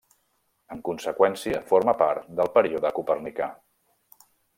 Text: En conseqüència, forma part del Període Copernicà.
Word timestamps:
En 0.75 0.79
conseqüència, 0.87 1.59
forma 1.73 1.95
part 1.99 2.31
del 2.39 2.49
Període 2.55 2.91
Copernicà. 3.01 3.51